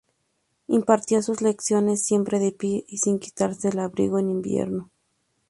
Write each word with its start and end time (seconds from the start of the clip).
Impartía 0.67 1.21
sus 1.21 1.41
lecciones, 1.43 2.01
siempre 2.03 2.39
de 2.39 2.51
pie 2.51 2.85
y 2.87 2.97
sin 2.97 3.19
quitarse 3.19 3.67
el 3.69 3.77
abrigo 3.77 4.17
en 4.17 4.31
invierno". 4.31 4.89